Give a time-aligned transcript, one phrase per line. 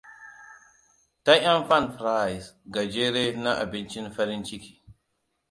[1.23, 4.73] Ta 'yan fan fries gajere na Abincin Farin Ciki.